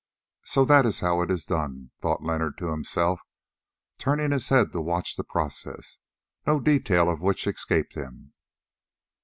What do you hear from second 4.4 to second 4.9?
head to